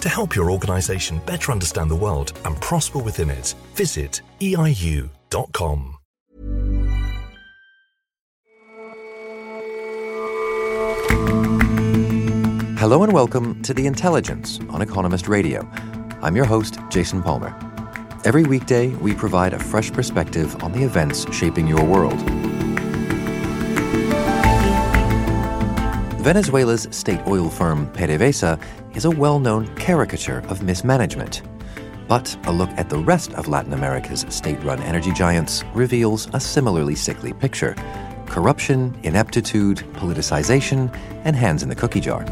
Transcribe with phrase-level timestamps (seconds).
[0.00, 5.94] To help your organization better understand the world and prosper within it, visit eiu.com.
[12.78, 15.68] Hello and welcome to The Intelligence on Economist Radio.
[16.22, 17.52] I'm your host, Jason Palmer.
[18.24, 22.18] Every weekday, we provide a fresh perspective on the events shaping your world.
[26.28, 28.60] Venezuela's state oil firm PDVSA
[28.94, 31.40] is a well known caricature of mismanagement.
[32.06, 36.38] But a look at the rest of Latin America's state run energy giants reveals a
[36.38, 37.74] similarly sickly picture
[38.26, 42.26] corruption, ineptitude, politicization, and hands in the cookie jar.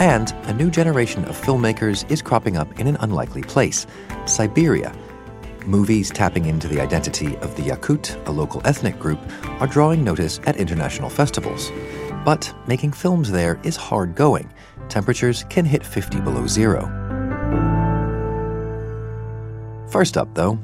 [0.00, 3.86] And a new generation of filmmakers is cropping up in an unlikely place
[4.26, 4.92] Siberia.
[5.66, 9.18] Movies tapping into the identity of the Yakut, a local ethnic group,
[9.60, 11.72] are drawing notice at international festivals.
[12.22, 14.52] But making films there is hard going.
[14.90, 16.82] Temperatures can hit 50 below zero.
[19.88, 20.58] First up, though,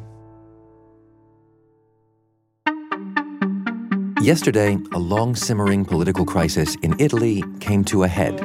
[4.20, 8.38] Yesterday, a long simmering political crisis in Italy came to a head.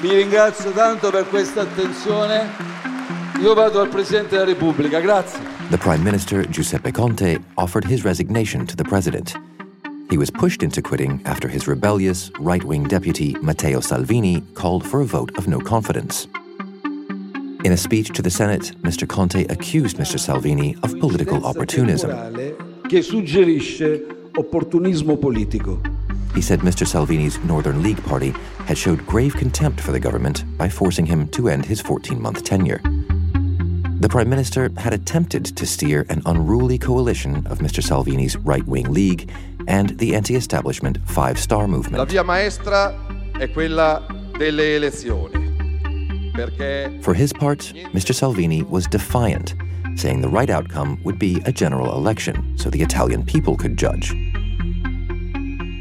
[0.00, 2.48] Vi ringrazio tanto per questa attenzione.
[3.42, 4.98] Io vado al Presidente della Repubblica.
[5.00, 5.57] Grazie.
[5.70, 9.36] The Prime Minister, Giuseppe Conte, offered his resignation to the President.
[10.08, 15.02] He was pushed into quitting after his rebellious, right wing deputy, Matteo Salvini, called for
[15.02, 16.26] a vote of no confidence.
[17.64, 19.06] In a speech to the Senate, Mr.
[19.06, 20.18] Conte accused Mr.
[20.18, 22.10] Salvini of political opportunism.
[22.88, 24.06] Che suggerisce
[24.38, 25.82] opportunismo politico.
[26.34, 26.86] He said Mr.
[26.86, 28.30] Salvini's Northern League party
[28.64, 32.42] had showed grave contempt for the government by forcing him to end his 14 month
[32.42, 32.80] tenure.
[34.00, 37.82] The Prime Minister had attempted to steer an unruly coalition of Mr.
[37.82, 39.28] Salvini's right wing League
[39.66, 41.98] and the anti establishment Five Star Movement.
[41.98, 42.94] La via maestra
[43.40, 44.06] è quella
[44.38, 46.30] delle elezioni.
[46.32, 48.14] Perché For his part, Mr.
[48.14, 49.56] Salvini was defiant,
[49.96, 54.14] saying the right outcome would be a general election so the Italian people could judge.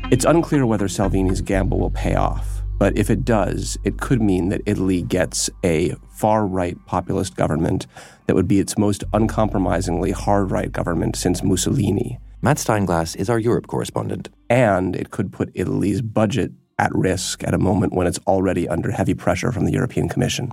[0.10, 4.50] It's unclear whether Salvini's gamble will pay off, but if it does, it could mean
[4.50, 7.88] that Italy gets a far right populist government
[8.26, 12.20] that would be its most uncompromisingly hard right government since Mussolini.
[12.42, 14.30] Matt Steinglass is our Europe correspondent.
[14.50, 18.92] And it could put Italy's budget at risk at a moment when it's already under
[18.92, 20.52] heavy pressure from the European Commission.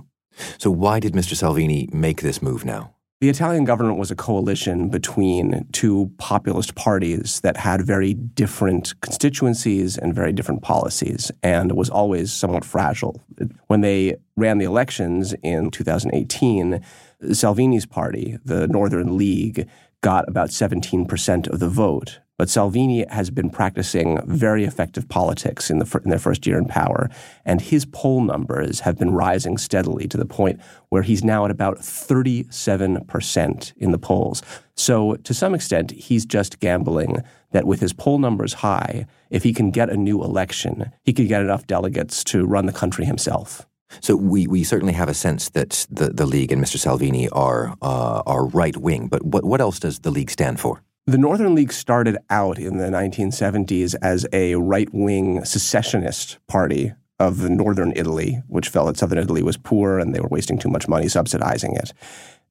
[0.57, 1.35] So, why did Mr.
[1.35, 2.94] Salvini make this move now?
[3.25, 9.97] The Italian government was a coalition between two populist parties that had very different constituencies
[9.97, 13.19] and very different policies, and was always somewhat fragile.
[13.65, 16.85] When they ran the elections in 2018,
[17.31, 19.67] Salvini's party, the Northern League,
[20.01, 22.19] got about 17% of the vote.
[22.37, 26.65] But Salvini has been practicing very effective politics in, the, in their first year in
[26.65, 27.09] power,
[27.45, 30.59] and his poll numbers have been rising steadily to the point
[30.89, 34.41] where he's now at about 37% in the polls.
[34.75, 39.53] So, to some extent, he's just gambling that with his poll numbers high, if he
[39.53, 43.65] can get a new election, he could get enough delegates to run the country himself.
[44.01, 46.77] So we, we certainly have a sense that the, the League and Mr.
[46.77, 50.81] Salvini are uh, are right wing, but what, what else does the League stand for?
[51.07, 57.47] The Northern League started out in the 1970s as a right wing secessionist party of
[57.47, 60.87] northern Italy, which felt that southern Italy was poor and they were wasting too much
[60.87, 61.93] money subsidizing it.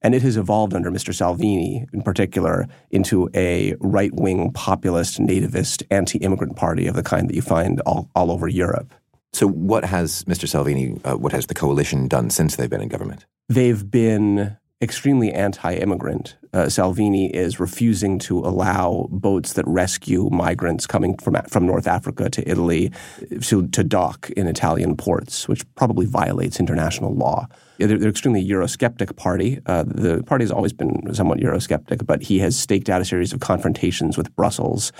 [0.02, 1.12] And it has evolved under Mr.
[1.12, 7.28] Salvini, in particular, into a right wing populist, nativist, anti immigrant party of the kind
[7.28, 8.94] that you find all, all over Europe.
[9.32, 10.46] So, what has Mr.
[10.46, 13.26] Salvini, uh, what has the coalition done since they've been in government?
[13.48, 16.36] They've been extremely anti-immigrant.
[16.52, 22.30] Uh, Salvini is refusing to allow boats that rescue migrants coming from from North Africa
[22.30, 22.92] to Italy
[23.40, 27.48] to, to dock in Italian ports, which probably violates international law.
[27.78, 29.58] They're, they're extremely Eurosceptic party.
[29.66, 33.32] Uh, the party has always been somewhat Eurosceptic, but he has staked out a series
[33.32, 34.92] of confrontations with Brussels.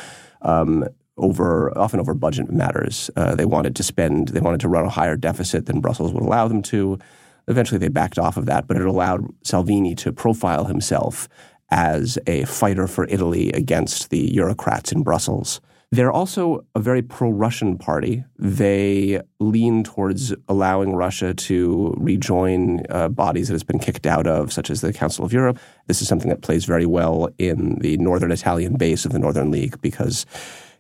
[0.43, 0.85] Um,
[1.17, 3.09] over often over budget matters.
[3.15, 6.25] Uh, they wanted to spend, they wanted to run a higher deficit than Brussels would
[6.25, 6.99] allow them to.
[7.49, 11.29] Eventually, they backed off of that, but it allowed Salvini to profile himself
[11.71, 15.61] as a fighter for Italy against the Eurocrats in Brussels.
[15.91, 18.25] They're also a very pro Russian party.
[18.37, 24.53] They lean towards allowing Russia to rejoin uh, bodies that it's been kicked out of,
[24.53, 25.59] such as the Council of Europe.
[25.87, 29.53] This is something that plays very well in the northern Italian base of the Northern
[29.53, 30.27] League because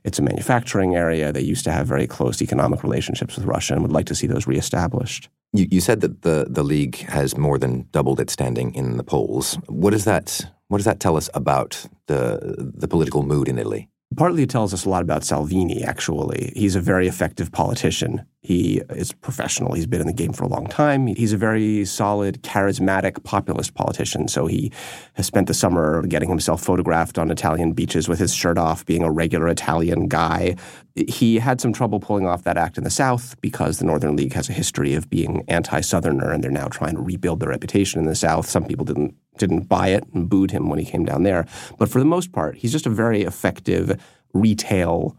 [0.05, 1.33] it's a manufacturing area.
[1.33, 4.27] They used to have very close economic relationships with Russia and would like to see
[4.27, 5.29] those reestablished.
[5.53, 9.05] You, you said that the, the league has more than doubled its standing in the
[9.05, 9.59] polls.
[9.67, 13.89] What does that what does that tell us about the the political mood in Italy?
[14.17, 16.53] Partly it tells us a lot about Salvini, actually.
[16.55, 18.27] He's a very effective politician.
[18.44, 19.73] He is professional.
[19.73, 21.06] He's been in the game for a long time.
[21.06, 24.29] He's a very solid, charismatic, populist politician.
[24.29, 24.70] So he
[25.14, 29.02] has spent the summer getting himself photographed on Italian beaches with his shirt off, being
[29.02, 30.56] a regular Italian guy.
[30.94, 34.35] He had some trouble pulling off that act in the South because the Northern League
[34.35, 38.06] has a history of being anti-Southerner, and they're now trying to rebuild their reputation in
[38.06, 38.46] the South.
[38.46, 41.46] Some people didn't didn't buy it and booed him when he came down there.
[41.79, 43.99] But for the most part, he's just a very effective
[44.35, 45.17] retail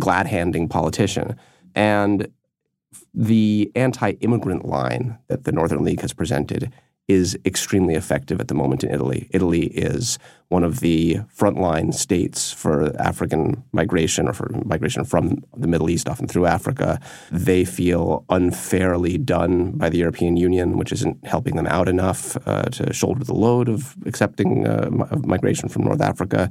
[0.00, 1.36] glad handing politician.
[1.74, 2.28] And
[3.12, 6.72] the anti immigrant line that the Northern League has presented
[7.08, 9.28] is extremely effective at the moment in Italy.
[9.30, 10.18] Italy is
[10.48, 16.08] one of the frontline states for African migration or for migration from the Middle East,
[16.08, 17.00] often through Africa.
[17.30, 22.62] They feel unfairly done by the European Union, which isn't helping them out enough uh,
[22.62, 24.90] to shoulder the load of accepting uh,
[25.24, 26.50] migration from North Africa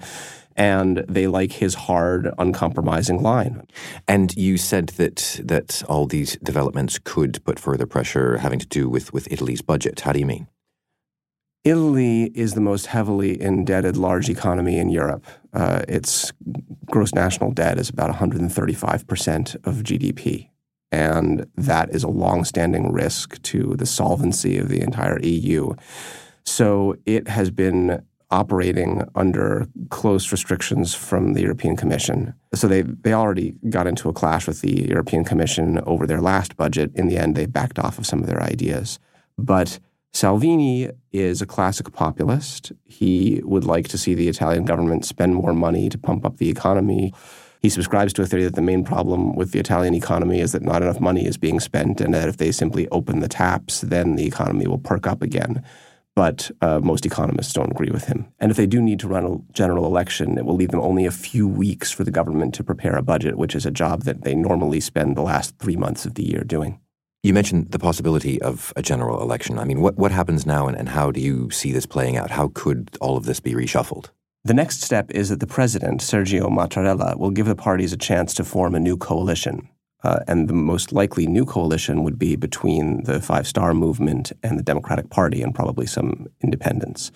[0.56, 3.66] and they like his hard, uncompromising line.
[4.08, 8.90] And you said that that all these developments could put further pressure having to do
[8.90, 10.02] with, with Italy's budget.
[10.02, 10.48] How do you mean?
[11.64, 15.26] Italy is the most heavily indebted large economy in Europe.
[15.54, 16.34] Uh, its
[16.88, 20.50] gross national debt is about 135% of GDP.
[20.92, 25.74] And that is a long-standing risk to the solvency of the entire EU.
[26.46, 32.34] So it has been operating under close restrictions from the European Commission.
[32.54, 36.58] So they, they already got into a clash with the European Commission over their last
[36.58, 36.92] budget.
[36.96, 39.00] In the end, they backed off of some of their ideas.
[39.38, 39.80] But
[40.14, 42.72] Salvini is a classic populist.
[42.86, 46.50] He would like to see the Italian government spend more money to pump up the
[46.50, 47.14] economy.
[47.62, 50.62] He subscribes to a theory that the main problem with the Italian economy is that
[50.62, 54.16] not enough money is being spent, and that if they simply open the taps, then
[54.16, 55.64] the economy will perk up again
[56.16, 58.28] but uh, most economists don't agree with him.
[58.40, 61.06] And if they do need to run a general election, it will leave them only
[61.06, 64.24] a few weeks for the government to prepare a budget, which is a job that
[64.24, 66.80] they normally spend the last three months of the year doing.
[67.24, 69.58] You mentioned the possibility of a general election.
[69.58, 72.32] I mean, what, what happens now and, and how do you see this playing out?
[72.32, 74.10] How could all of this be reshuffled?
[74.44, 78.34] The next step is that the president, Sergio Mattarella, will give the parties a chance
[78.34, 79.70] to form a new coalition.
[80.04, 84.60] Uh, and the most likely new coalition would be between the Five Star Movement and
[84.60, 87.10] the Democratic Party, and probably some independents.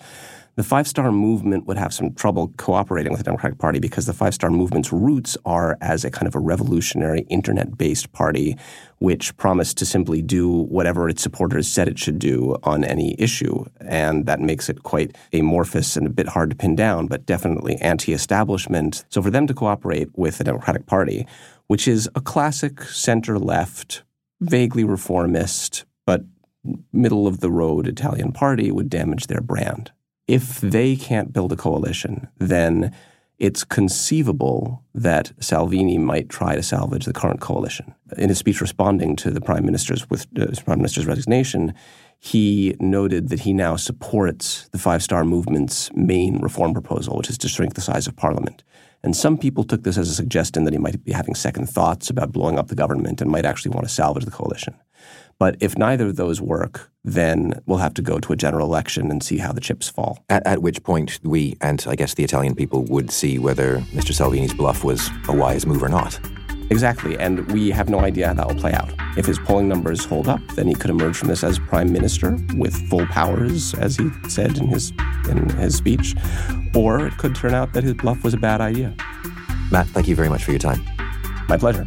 [0.58, 4.12] The Five Star Movement would have some trouble cooperating with the Democratic Party because the
[4.12, 8.56] Five Star Movement's roots are as a kind of a revolutionary internet based party
[8.98, 13.66] which promised to simply do whatever its supporters said it should do on any issue.
[13.80, 17.76] And that makes it quite amorphous and a bit hard to pin down, but definitely
[17.76, 19.04] anti establishment.
[19.10, 21.24] So for them to cooperate with the Democratic Party
[21.68, 24.02] which is a classic center left,
[24.40, 26.22] vaguely reformist, but
[26.92, 29.92] middle of the road Italian party would damage their brand.
[30.28, 32.94] If they can't build a coalition, then
[33.38, 37.94] it's conceivable that Salvini might try to salvage the current coalition.
[38.16, 41.72] In his speech responding to the prime minister's with uh, prime minister's resignation,
[42.18, 47.38] he noted that he now supports the Five Star Movement's main reform proposal, which is
[47.38, 48.64] to shrink the size of parliament.
[49.04, 52.10] And some people took this as a suggestion that he might be having second thoughts
[52.10, 54.74] about blowing up the government and might actually want to salvage the coalition.
[55.38, 59.10] But if neither of those work, then we'll have to go to a general election
[59.10, 60.24] and see how the chips fall.
[60.28, 64.12] At, at, which point we, and I guess the Italian people, would see whether Mr.
[64.12, 66.18] Salvini's bluff was a wise move or not.
[66.70, 68.92] Exactly, and we have no idea how that will play out.
[69.16, 72.36] If his polling numbers hold up, then he could emerge from this as prime minister
[72.56, 74.92] with full powers, as he said in his
[75.30, 76.14] in his speech,
[76.74, 78.94] or it could turn out that his bluff was a bad idea.
[79.70, 80.82] Matt, thank you very much for your time.
[81.48, 81.86] My pleasure.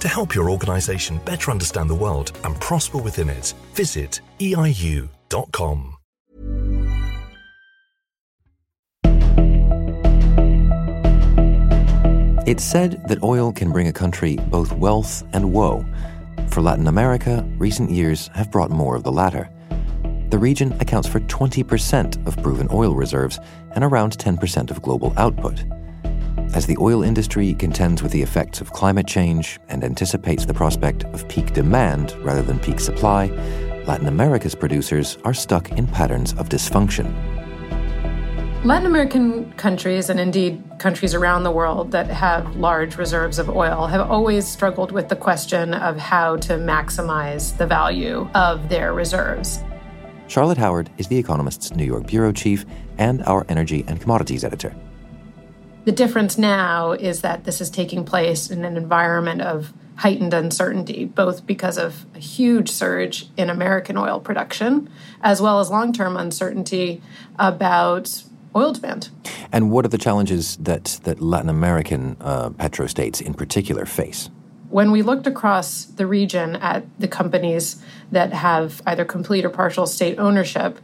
[0.00, 5.96] To help your organisation better understand the world and prosper within it, visit eiu.com.
[12.46, 15.84] It's said that oil can bring a country both wealth and woe.
[16.48, 19.50] For Latin America, recent years have brought more of the latter.
[20.30, 23.40] The region accounts for 20% of proven oil reserves
[23.74, 25.64] and around 10% of global output.
[26.56, 31.04] As the oil industry contends with the effects of climate change and anticipates the prospect
[31.12, 33.26] of peak demand rather than peak supply,
[33.86, 37.12] Latin America's producers are stuck in patterns of dysfunction.
[38.64, 43.86] Latin American countries, and indeed countries around the world that have large reserves of oil,
[43.86, 49.62] have always struggled with the question of how to maximize the value of their reserves.
[50.26, 52.64] Charlotte Howard is The Economist's New York bureau chief
[52.96, 54.74] and our energy and commodities editor.
[55.86, 61.04] The difference now is that this is taking place in an environment of heightened uncertainty,
[61.04, 64.90] both because of a huge surge in American oil production,
[65.22, 67.00] as well as long term uncertainty
[67.38, 68.24] about
[68.56, 69.10] oil demand.
[69.52, 74.28] And what are the challenges that, that Latin American uh, petrostates in particular face?
[74.70, 79.86] When we looked across the region at the companies that have either complete or partial
[79.86, 80.80] state ownership,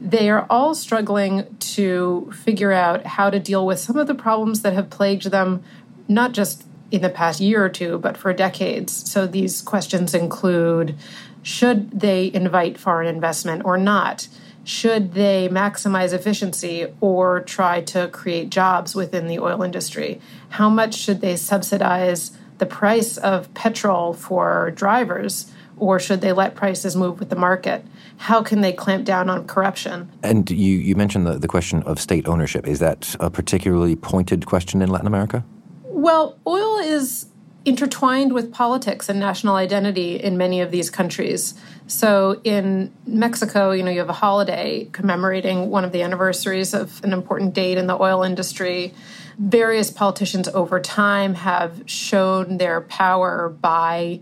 [0.00, 4.62] they are all struggling to figure out how to deal with some of the problems
[4.62, 5.62] that have plagued them,
[6.08, 9.10] not just in the past year or two, but for decades.
[9.10, 10.96] So these questions include
[11.42, 14.28] should they invite foreign investment or not?
[14.64, 20.20] should they maximize efficiency or try to create jobs within the oil industry?
[20.50, 25.50] How much should they subsidize the price of petrol for drivers?
[25.80, 27.84] Or should they let prices move with the market?
[28.18, 30.10] How can they clamp down on corruption?
[30.22, 32.68] And you, you mentioned the, the question of state ownership.
[32.68, 35.42] Is that a particularly pointed question in Latin America?
[35.84, 37.26] Well, oil is
[37.64, 41.54] intertwined with politics and national identity in many of these countries.
[41.86, 47.02] So in Mexico, you know, you have a holiday commemorating one of the anniversaries of
[47.04, 48.94] an important date in the oil industry.
[49.38, 54.20] Various politicians over time have shown their power by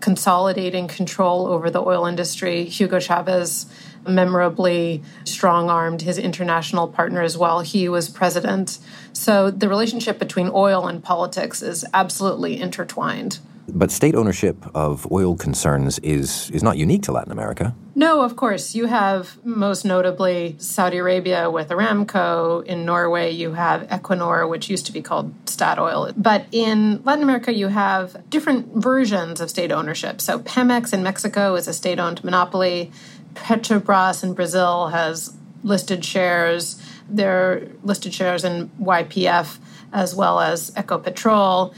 [0.00, 2.64] consolidating control over the oil industry.
[2.64, 3.66] Hugo Chavez
[4.06, 8.78] memorably strong armed his international partners while he was president.
[9.12, 13.38] So the relationship between oil and politics is absolutely intertwined.
[13.68, 17.74] But state ownership of oil concerns is, is not unique to Latin America.
[17.94, 18.74] No, of course.
[18.74, 22.64] You have most notably Saudi Arabia with Aramco.
[22.64, 26.12] In Norway, you have Equinor, which used to be called Statoil.
[26.16, 30.20] But in Latin America, you have different versions of state ownership.
[30.20, 32.92] So Pemex in Mexico is a state owned monopoly.
[33.34, 36.80] Petrobras in Brazil has listed shares.
[37.08, 39.58] They're listed shares in YPF
[39.92, 41.74] as well as Ecopetrol.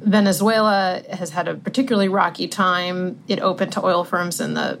[0.00, 3.22] Venezuela has had a particularly rocky time.
[3.28, 4.78] It opened to oil firms in the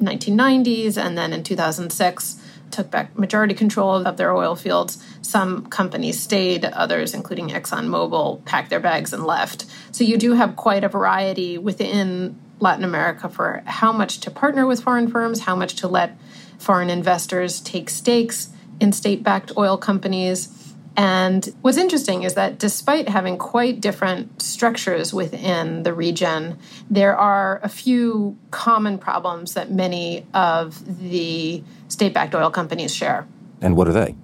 [0.00, 2.40] 1990s and then in 2006
[2.70, 5.04] took back majority control of their oil fields.
[5.20, 9.66] Some companies stayed, others, including ExxonMobil, packed their bags and left.
[9.92, 14.66] So you do have quite a variety within Latin America for how much to partner
[14.66, 16.16] with foreign firms, how much to let
[16.58, 18.48] foreign investors take stakes
[18.80, 20.48] in state backed oil companies.
[20.96, 26.58] And what's interesting is that despite having quite different structures within the region,
[26.90, 33.26] there are a few common problems that many of the state backed oil companies share.
[33.60, 34.16] And what are they?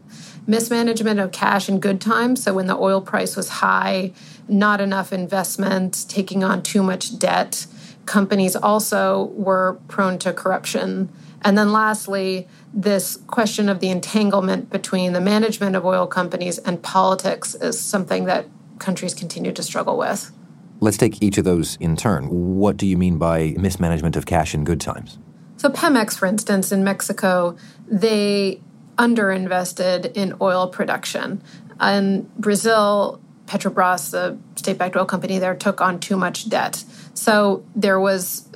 [0.46, 2.42] Mismanagement of cash in good times.
[2.42, 4.12] So when the oil price was high,
[4.48, 7.66] not enough investment, taking on too much debt
[8.08, 11.10] companies also were prone to corruption.
[11.42, 16.82] And then lastly, this question of the entanglement between the management of oil companies and
[16.82, 18.46] politics is something that
[18.78, 20.32] countries continue to struggle with.
[20.80, 22.28] Let's take each of those in turn.
[22.28, 25.18] What do you mean by mismanagement of cash in good times?
[25.56, 27.56] So, Pemex, for instance, in Mexico,
[27.88, 28.60] they
[28.96, 31.42] underinvested in oil production.
[31.80, 36.84] In Brazil, Petrobras, the state backed oil company there, took on too much debt.
[37.14, 38.48] So there was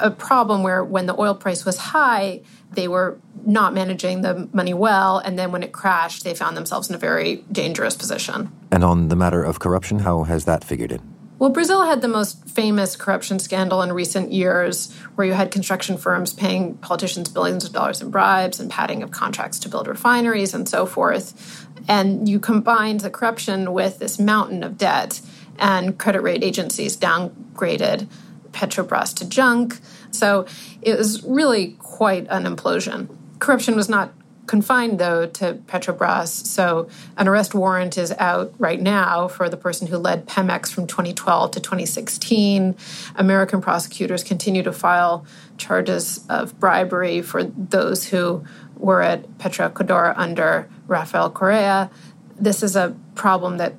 [0.00, 2.42] a problem where when the oil price was high,
[2.72, 5.18] they were not managing the money well.
[5.18, 8.52] And then when it crashed, they found themselves in a very dangerous position.
[8.70, 11.14] And on the matter of corruption, how has that figured in?
[11.40, 15.96] Well, Brazil had the most famous corruption scandal in recent years, where you had construction
[15.96, 20.52] firms paying politicians billions of dollars in bribes and padding of contracts to build refineries
[20.52, 21.66] and so forth.
[21.88, 25.22] And you combined the corruption with this mountain of debt
[25.58, 28.06] and credit rate agencies downgraded
[28.52, 29.78] Petrobras to junk.
[30.10, 30.46] So
[30.82, 33.08] it was really quite an implosion.
[33.38, 34.12] Corruption was not
[34.50, 36.28] confined, though, to Petrobras.
[36.28, 40.88] So an arrest warrant is out right now for the person who led Pemex from
[40.88, 42.74] 2012 to 2016.
[43.14, 45.24] American prosecutors continue to file
[45.56, 48.44] charges of bribery for those who
[48.76, 51.88] were at Petroecuador under Rafael Correa.
[52.36, 53.74] This is a problem that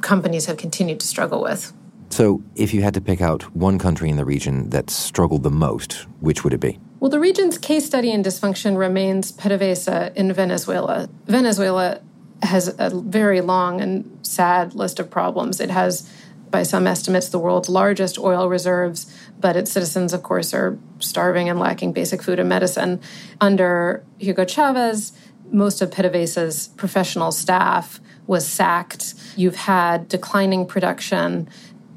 [0.00, 1.72] companies have continued to struggle with.
[2.12, 5.50] So, if you had to pick out one country in the region that struggled the
[5.50, 6.78] most, which would it be?
[7.00, 11.08] Well, the region's case study in dysfunction remains PDVSA in Venezuela.
[11.24, 12.02] Venezuela
[12.42, 15.58] has a very long and sad list of problems.
[15.58, 16.06] It has,
[16.50, 21.48] by some estimates, the world's largest oil reserves, but its citizens, of course, are starving
[21.48, 23.00] and lacking basic food and medicine.
[23.40, 25.12] Under Hugo Chavez,
[25.50, 29.14] most of PDVSA's professional staff was sacked.
[29.34, 31.48] You've had declining production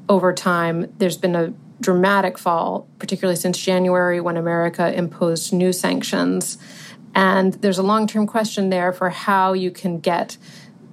[0.08, 0.92] over time.
[0.98, 6.58] There's been a dramatic fall, particularly since January when America imposed new sanctions.
[7.14, 10.36] And there's a long term question there for how you can get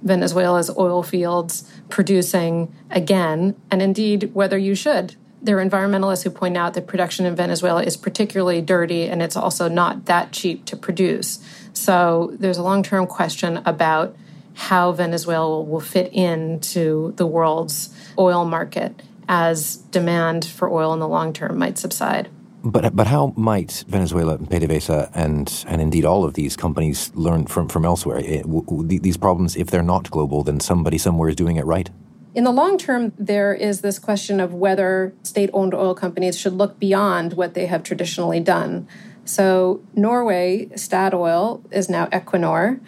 [0.02, 5.16] Venezuela's oil fields producing again, and indeed whether you should.
[5.42, 9.36] There are environmentalists who point out that production in Venezuela is particularly dirty and it's
[9.36, 11.38] also not that cheap to produce.
[11.74, 14.16] So there's a long term question about
[14.54, 21.08] how Venezuela will fit into the world's oil market as demand for oil in the
[21.08, 22.28] long term might subside.
[22.62, 27.68] But but how might Venezuela, PDVSA, and and indeed all of these companies learn from
[27.68, 28.18] from elsewhere?
[28.18, 31.66] It, w- w- these problems, if they're not global, then somebody somewhere is doing it
[31.66, 31.90] right.
[32.34, 36.80] In the long term, there is this question of whether state-owned oil companies should look
[36.80, 38.88] beyond what they have traditionally done.
[39.24, 42.80] So Norway, Statoil is now Equinor.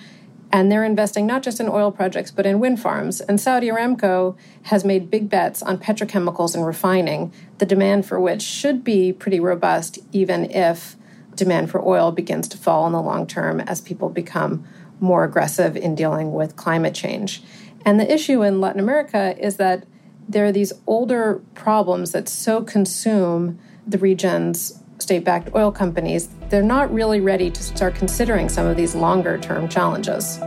[0.56, 3.20] And they're investing not just in oil projects, but in wind farms.
[3.20, 8.40] And Saudi Aramco has made big bets on petrochemicals and refining, the demand for which
[8.40, 10.96] should be pretty robust, even if
[11.34, 14.64] demand for oil begins to fall in the long term as people become
[14.98, 17.42] more aggressive in dealing with climate change.
[17.84, 19.84] And the issue in Latin America is that
[20.26, 26.62] there are these older problems that so consume the region's state backed oil companies, they're
[26.62, 30.38] not really ready to start considering some of these longer term challenges.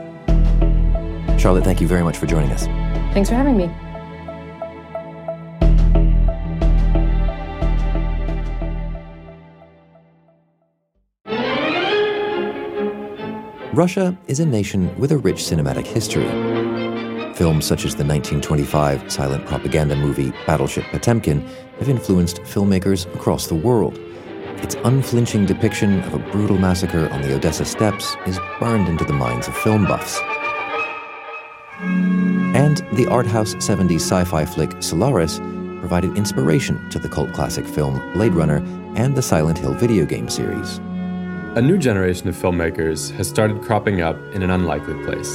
[1.40, 2.66] Charlotte, thank you very much for joining us.
[3.14, 3.70] Thanks for having me.
[13.80, 16.28] Russia is a nation with a rich cinematic history.
[17.34, 23.56] Films such as the 1925 silent propaganda movie Battleship Potemkin have influenced filmmakers across the
[23.56, 23.98] world.
[24.62, 29.14] Its unflinching depiction of a brutal massacre on the Odessa steps is burned into the
[29.14, 30.20] minds of film buffs.
[32.56, 35.40] And the art house 70s sci fi flick Solaris
[35.80, 38.58] provided inspiration to the cult classic film Blade Runner
[38.96, 40.78] and the Silent Hill video game series.
[41.56, 45.34] A new generation of filmmakers has started cropping up in an unlikely place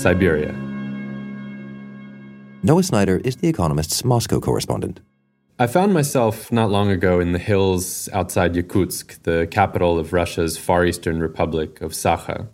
[0.00, 0.52] Siberia.
[2.62, 5.00] Noah Sneider is The Economist's Moscow correspondent.
[5.60, 10.56] I found myself not long ago in the hills outside Yakutsk, the capital of Russia's
[10.56, 12.46] far eastern republic of Sakha,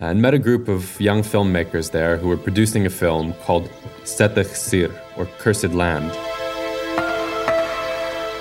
[0.00, 3.68] and met a group of young filmmakers there who were producing a film called
[4.04, 6.10] Setekh Sir, or Cursed Land.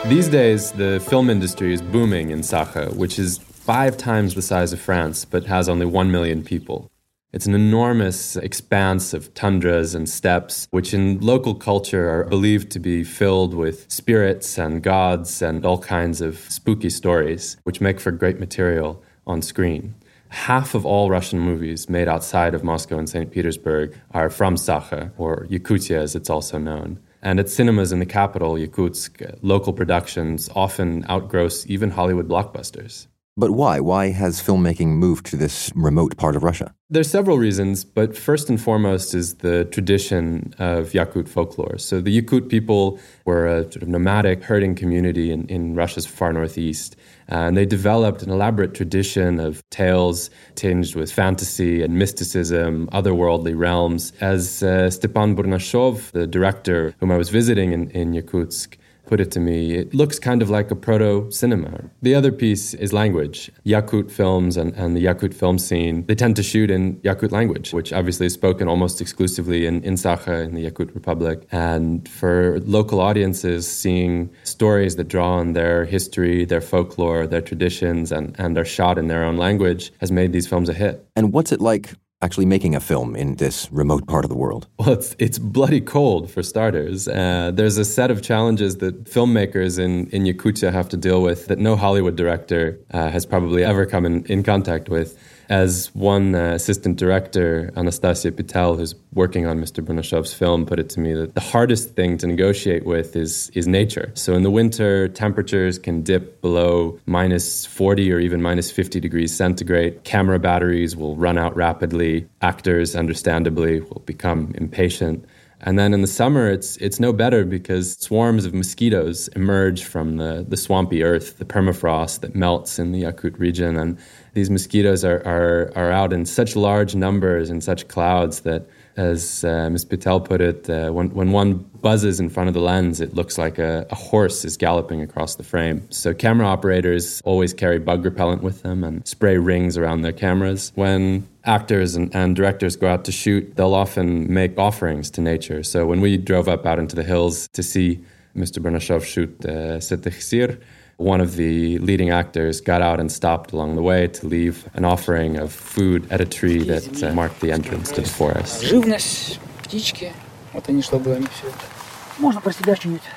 [0.09, 4.71] These days, the film industry is booming in Sakha, which is five times the size
[4.71, 6.89] of France but has only one million people.
[7.35, 12.79] It's an enormous expanse of tundras and steppes, which in local culture are believed to
[12.79, 18.11] be filled with spirits and gods and all kinds of spooky stories, which make for
[18.11, 19.95] great material on screen.
[20.29, 23.29] Half of all Russian movies made outside of Moscow and St.
[23.29, 27.01] Petersburg are from Sakha, or Yakutia as it's also known.
[27.21, 33.07] And at cinemas in the capital, Yakutsk, local productions often outgross even Hollywood blockbusters.
[33.37, 33.81] But why?
[33.81, 36.73] Why has filmmaking moved to this remote part of Russia?
[36.89, 41.77] There's several reasons, but first and foremost is the tradition of Yakut folklore.
[41.77, 46.31] So the Yakut people were a sort of nomadic herding community in, in Russia's far
[46.31, 46.95] northeast.
[47.29, 53.57] Uh, and they developed an elaborate tradition of tales tinged with fantasy and mysticism, otherworldly
[53.57, 54.13] realms.
[54.21, 59.31] As uh, Stepan Burnashov, the director whom I was visiting in, in Yakutsk, put it
[59.31, 61.89] to me, it looks kind of like a proto cinema.
[62.01, 63.51] The other piece is language.
[63.65, 67.73] Yakut films and, and the Yakut film scene, they tend to shoot in Yakut language,
[67.73, 71.47] which obviously is spoken almost exclusively in, in Sakha, in the Yakut Republic.
[71.51, 78.11] And for local audiences, seeing stories that draw on their history, their folklore, their traditions,
[78.11, 81.05] and, and are shot in their own language has made these films a hit.
[81.15, 84.67] And what's it like actually making a film in this remote part of the world?
[84.77, 87.07] Well, it's, it's bloody cold for starters.
[87.07, 91.47] Uh, there's a set of challenges that filmmakers in, in Yakutia have to deal with
[91.47, 95.17] that no Hollywood director uh, has probably ever come in, in contact with.
[95.49, 99.83] As one uh, assistant director, Anastasia Pitel, who's working on Mr.
[99.83, 103.67] Burnashov's film, put it to me that the hardest thing to negotiate with is, is
[103.67, 104.11] nature.
[104.15, 109.35] So in the winter, temperatures can dip below minus 40 or even minus 50 degrees
[109.35, 110.03] centigrade.
[110.03, 112.27] Camera batteries will run out rapidly.
[112.41, 115.25] Actors, understandably, will become impatient.
[115.61, 120.17] And then in the summer, it's it's no better because swarms of mosquitoes emerge from
[120.17, 123.97] the, the swampy earth, the permafrost that melts in the Yakut region, and
[124.33, 129.43] these mosquitoes are, are, are out in such large numbers and such clouds that as
[129.43, 129.85] uh, Ms.
[129.85, 133.37] Pitel put it, uh, when, when one buzzes in front of the lens, it looks
[133.37, 135.85] like a, a, horse is galloping across the frame.
[135.91, 140.71] So, camera operators always carry bug repellent with them and spray rings around their cameras.
[140.75, 145.63] When actors and, and directors go out to shoot, they'll often make offerings to nature.
[145.63, 148.03] So, when we drove up out into the hills to see
[148.35, 148.59] Mr.
[148.59, 150.57] Burnashov shoot uh, Setekh Sir,
[150.97, 154.85] one of the leading actors got out and stopped along the way to leave an
[154.85, 158.63] offering of food at a tree that uh, marked the entrance to the forest.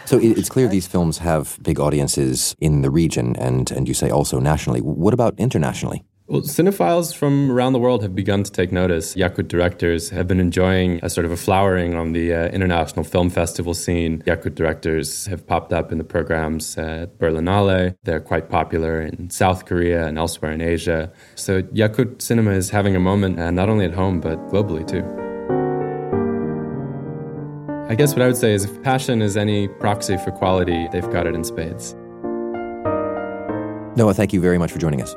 [0.06, 4.10] So it's clear these films have big audiences in the region and, and you say
[4.10, 4.80] also nationally.
[4.80, 6.04] What about internationally?
[6.30, 9.14] Well, cinephiles from around the world have begun to take notice.
[9.14, 13.30] Yakut directors have been enjoying a sort of a flowering on the uh, international film
[13.30, 14.20] festival scene.
[14.26, 17.96] Yakut directors have popped up in the programs at Berlinale.
[18.02, 21.10] They're quite popular in South Korea and elsewhere in Asia.
[21.34, 25.02] So Yakut cinema is having a moment, uh, not only at home, but globally too.
[27.90, 31.10] I guess what I would say is if passion is any proxy for quality, they've
[31.10, 31.94] got it in spades.
[33.96, 35.16] Noah, thank you very much for joining us.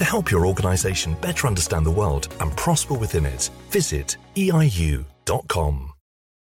[0.00, 5.89] To help your organization better understand the world and prosper within it, visit eiu.com.